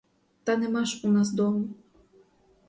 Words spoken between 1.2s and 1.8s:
дому.